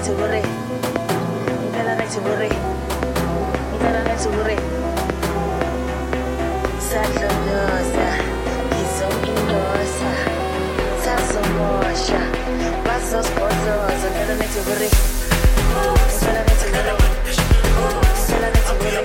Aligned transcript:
netse 0.00 0.14
gore 0.14 0.42
mpela 1.72 1.94
netse 1.94 2.20
gore 2.24 2.48
mpela 3.74 4.00
netse 4.08 4.28
gore 4.34 4.56
sadlolosa 6.88 8.08
ngizongindosa 8.68 10.10
sazomosha 11.04 12.20
bazosibhozoza 12.86 14.06
mpela 14.12 14.34
netse 14.40 14.60
gore 14.66 14.88
mpela 15.68 16.42
netse 16.48 16.66
gore 16.72 16.92
mpela 18.24 18.48
netse 18.54 18.72
gore 18.80 19.00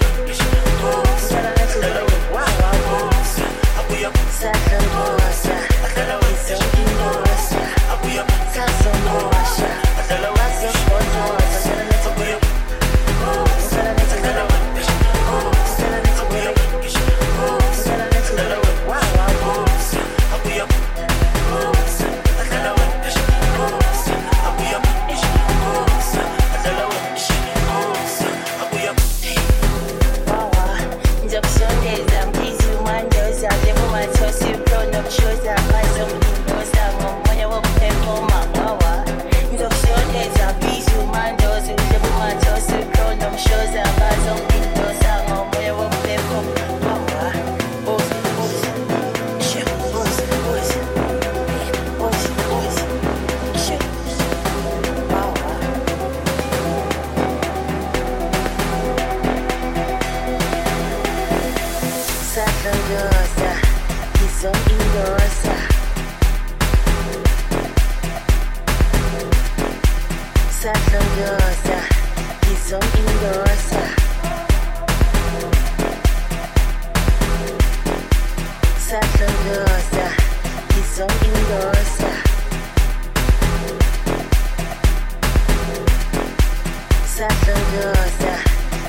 sonhosa, 87.43 88.33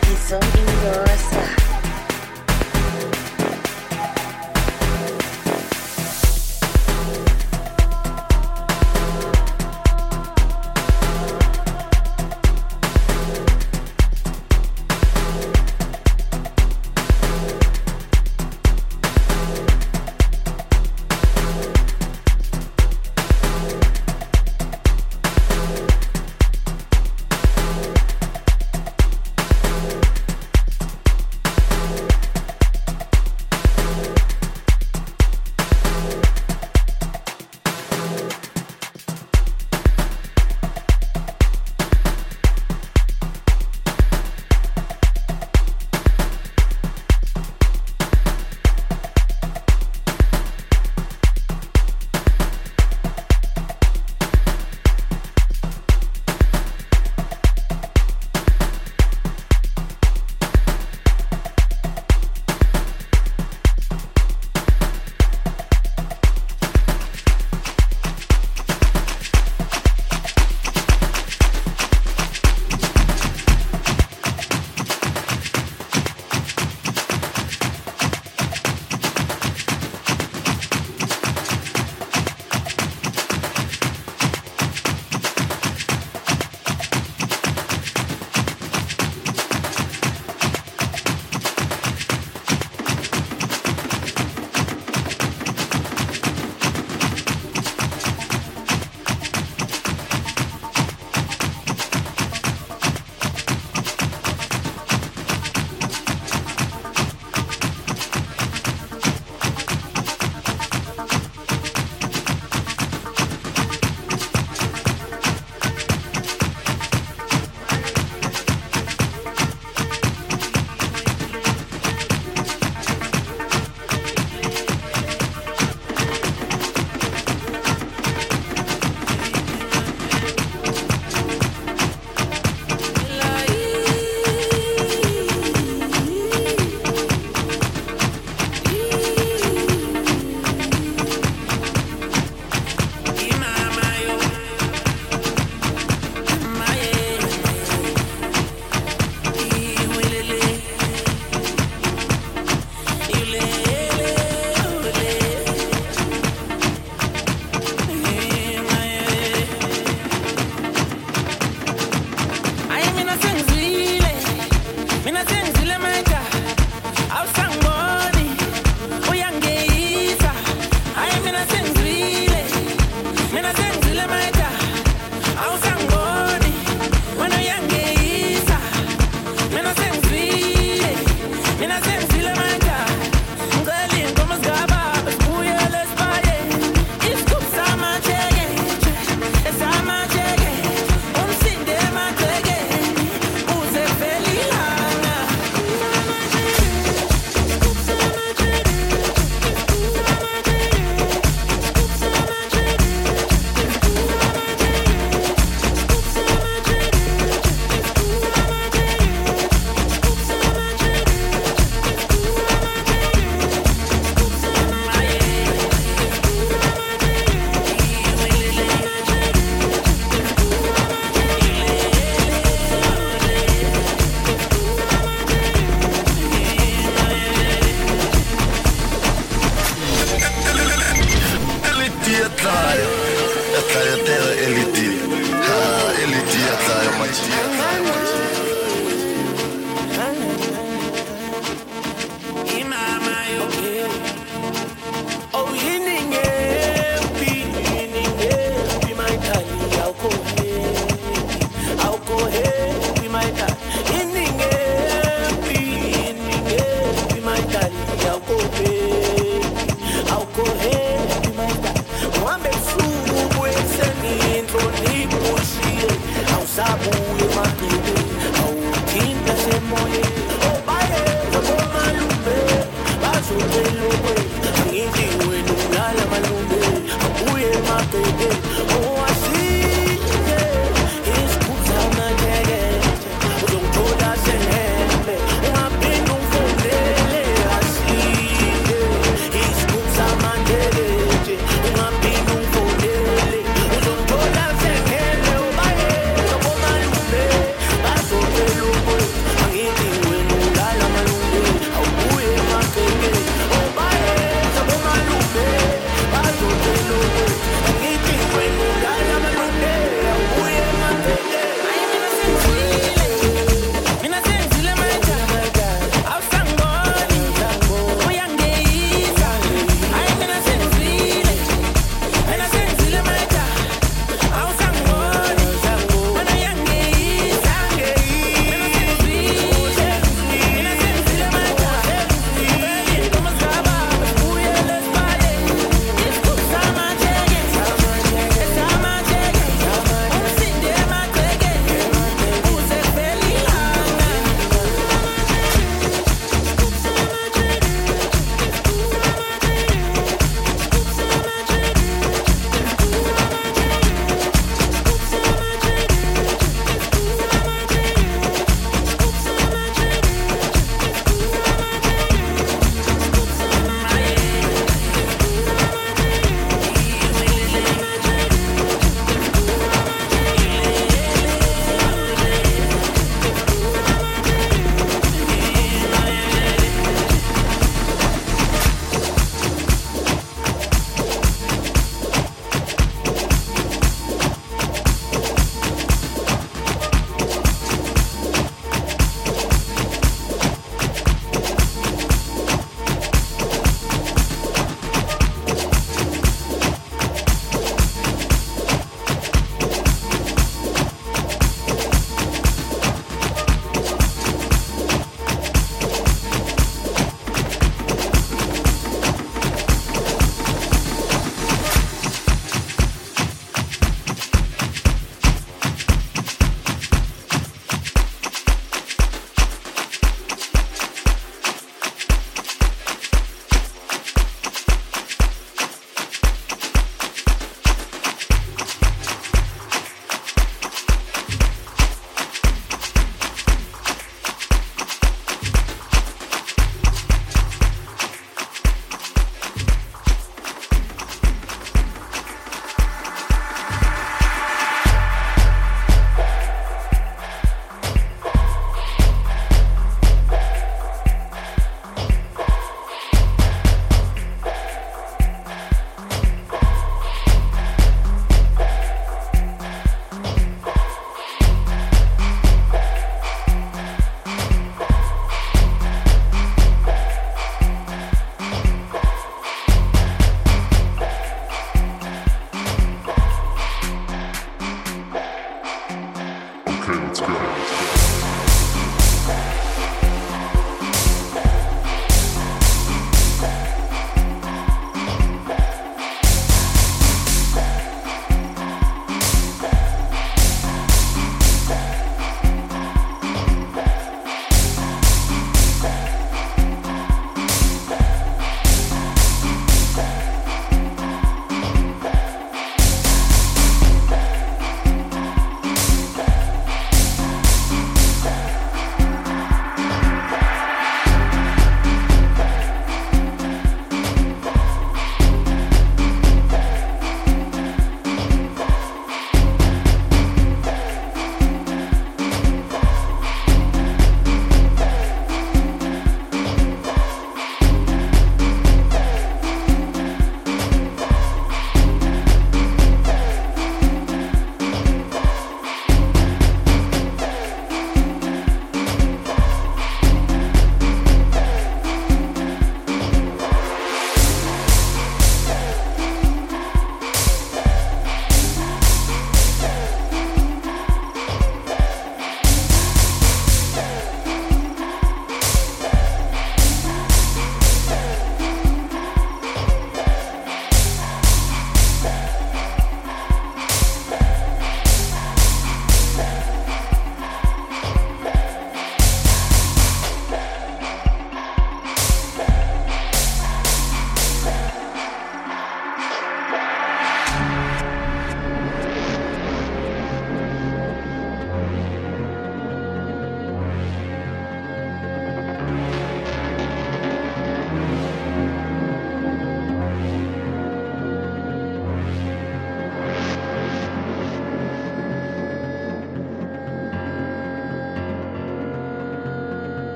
que 0.00 0.28
sou 0.28 0.40
nossa. 0.84 1.39